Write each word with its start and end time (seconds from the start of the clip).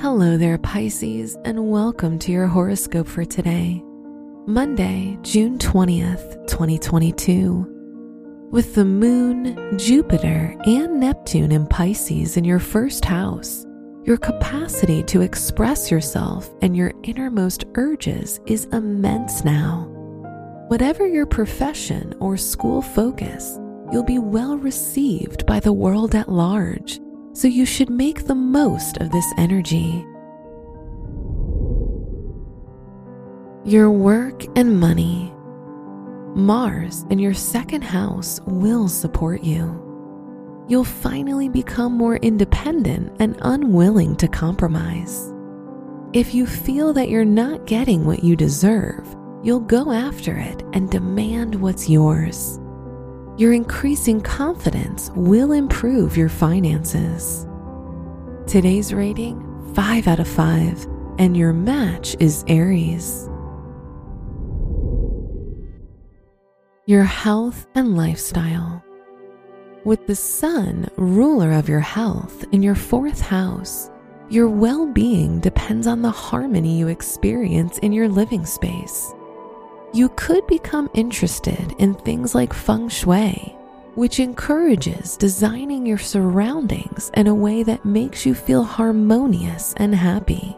Hello 0.00 0.36
there, 0.36 0.58
Pisces, 0.58 1.36
and 1.44 1.70
welcome 1.70 2.18
to 2.18 2.32
your 2.32 2.48
horoscope 2.48 3.06
for 3.06 3.24
today, 3.24 3.80
Monday, 4.44 5.16
June 5.22 5.56
20th, 5.56 6.48
2022. 6.48 8.48
With 8.50 8.74
the 8.74 8.84
moon, 8.84 9.78
Jupiter, 9.78 10.56
and 10.66 10.98
Neptune 10.98 11.52
in 11.52 11.68
Pisces 11.68 12.36
in 12.36 12.44
your 12.44 12.58
first 12.58 13.04
house, 13.04 13.64
your 14.02 14.16
capacity 14.16 15.04
to 15.04 15.22
express 15.22 15.92
yourself 15.92 16.52
and 16.60 16.76
your 16.76 16.92
innermost 17.04 17.64
urges 17.76 18.40
is 18.46 18.64
immense 18.72 19.44
now. 19.44 19.86
Whatever 20.68 21.06
your 21.06 21.24
profession 21.24 22.14
or 22.18 22.36
school 22.36 22.82
focus, 22.82 23.58
you'll 23.92 24.02
be 24.02 24.18
well 24.18 24.58
received 24.58 25.46
by 25.46 25.60
the 25.60 25.72
world 25.72 26.16
at 26.16 26.28
large 26.28 26.98
so 27.34 27.48
you 27.48 27.66
should 27.66 27.90
make 27.90 28.24
the 28.24 28.34
most 28.34 28.96
of 28.98 29.10
this 29.10 29.26
energy. 29.36 30.06
Your 33.64 33.90
work 33.90 34.44
and 34.56 34.78
money. 34.78 35.32
Mars 36.34 37.04
in 37.10 37.18
your 37.18 37.34
second 37.34 37.82
house 37.82 38.40
will 38.46 38.88
support 38.88 39.42
you. 39.42 39.80
You'll 40.68 40.84
finally 40.84 41.48
become 41.48 41.92
more 41.92 42.16
independent 42.16 43.14
and 43.18 43.36
unwilling 43.42 44.16
to 44.16 44.28
compromise. 44.28 45.32
If 46.12 46.34
you 46.34 46.46
feel 46.46 46.92
that 46.92 47.08
you're 47.08 47.24
not 47.24 47.66
getting 47.66 48.04
what 48.04 48.22
you 48.22 48.36
deserve, 48.36 49.16
you'll 49.42 49.60
go 49.60 49.90
after 49.90 50.38
it 50.38 50.62
and 50.72 50.90
demand 50.90 51.54
what's 51.56 51.90
yours 51.90 52.60
your 53.36 53.52
increasing 53.52 54.20
confidence 54.20 55.10
will 55.16 55.50
improve 55.50 56.16
your 56.16 56.28
finances. 56.28 57.46
Today's 58.46 58.94
rating 58.94 59.40
5 59.74 60.06
out 60.06 60.20
of 60.20 60.28
5, 60.28 60.86
and 61.18 61.36
your 61.36 61.52
match 61.52 62.14
is 62.20 62.44
Aries. 62.46 63.28
Your 66.86 67.02
health 67.02 67.66
and 67.74 67.96
lifestyle. 67.96 68.84
With 69.84 70.06
the 70.06 70.14
sun, 70.14 70.88
ruler 70.96 71.52
of 71.52 71.68
your 71.68 71.80
health, 71.80 72.44
in 72.52 72.62
your 72.62 72.76
fourth 72.76 73.20
house, 73.20 73.90
your 74.30 74.48
well 74.48 74.86
being 74.86 75.40
depends 75.40 75.88
on 75.88 76.02
the 76.02 76.10
harmony 76.10 76.78
you 76.78 76.86
experience 76.86 77.78
in 77.78 77.92
your 77.92 78.08
living 78.08 78.46
space 78.46 79.12
you 79.94 80.08
could 80.16 80.44
become 80.48 80.90
interested 80.92 81.72
in 81.78 81.94
things 81.94 82.34
like 82.34 82.52
feng 82.52 82.88
shui, 82.88 83.56
which 83.94 84.18
encourages 84.18 85.16
designing 85.16 85.86
your 85.86 85.98
surroundings 85.98 87.12
in 87.14 87.28
a 87.28 87.34
way 87.34 87.62
that 87.62 87.84
makes 87.84 88.26
you 88.26 88.34
feel 88.34 88.64
harmonious 88.64 89.72
and 89.76 89.94
happy. 89.94 90.56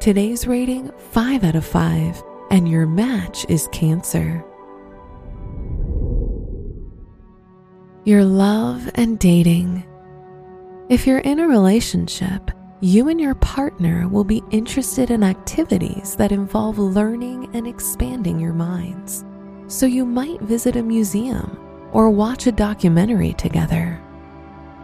Today's 0.00 0.46
rating 0.46 0.90
5 0.98 1.44
out 1.44 1.56
of 1.56 1.64
5, 1.64 2.22
and 2.50 2.68
your 2.68 2.86
match 2.86 3.46
is 3.48 3.68
Cancer. 3.72 4.44
Your 8.04 8.22
love 8.22 8.90
and 8.96 9.18
dating. 9.18 9.82
If 10.90 11.06
you're 11.06 11.20
in 11.20 11.40
a 11.40 11.48
relationship, 11.48 12.50
you 12.86 13.08
and 13.08 13.20
your 13.20 13.34
partner 13.34 14.06
will 14.06 14.22
be 14.22 14.44
interested 14.52 15.10
in 15.10 15.24
activities 15.24 16.14
that 16.14 16.30
involve 16.30 16.78
learning 16.78 17.50
and 17.52 17.66
expanding 17.66 18.38
your 18.38 18.52
minds. 18.52 19.24
So 19.66 19.86
you 19.86 20.06
might 20.06 20.40
visit 20.42 20.76
a 20.76 20.82
museum 20.84 21.58
or 21.90 22.10
watch 22.10 22.46
a 22.46 22.52
documentary 22.52 23.32
together. 23.32 24.00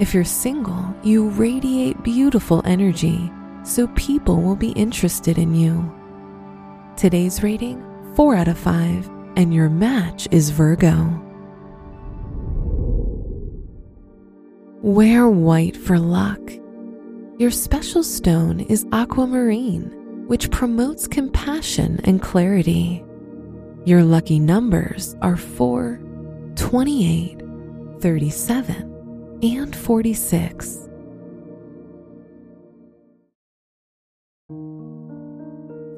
If 0.00 0.12
you're 0.12 0.24
single, 0.24 0.92
you 1.04 1.28
radiate 1.28 2.02
beautiful 2.02 2.60
energy, 2.64 3.30
so 3.62 3.86
people 3.94 4.42
will 4.42 4.56
be 4.56 4.72
interested 4.72 5.38
in 5.38 5.54
you. 5.54 5.88
Today's 6.96 7.44
rating 7.44 7.84
4 8.16 8.34
out 8.34 8.48
of 8.48 8.58
5, 8.58 9.08
and 9.36 9.54
your 9.54 9.68
match 9.68 10.26
is 10.32 10.50
Virgo. 10.50 11.20
Wear 14.82 15.28
white 15.28 15.76
for 15.76 16.00
luck 16.00 16.40
your 17.42 17.50
special 17.50 18.04
stone 18.04 18.60
is 18.60 18.86
aquamarine, 18.92 19.90
which 20.28 20.48
promotes 20.52 21.08
compassion 21.08 22.00
and 22.04 22.22
clarity. 22.22 23.04
Your 23.84 24.04
lucky 24.04 24.38
numbers 24.38 25.16
are 25.22 25.36
4, 25.36 25.98
28, 26.54 27.42
37, 28.00 29.40
and 29.42 29.74
46. 29.74 30.88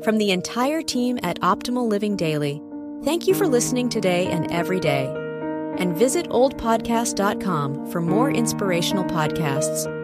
From 0.03 0.17
the 0.17 0.31
entire 0.31 0.81
team 0.81 1.19
at 1.23 1.39
Optimal 1.41 1.87
Living 1.87 2.17
Daily, 2.17 2.63
thank 3.05 3.27
you 3.27 3.35
for 3.35 3.47
listening 3.47 3.91
today 3.91 4.29
and 4.29 4.51
every 4.51 4.81
day. 4.81 5.13
And 5.77 5.95
visit 5.95 6.27
oldpodcast.com 6.31 7.91
for 7.91 8.01
more 8.01 8.31
inspirational 8.31 9.05
podcasts. 9.05 10.04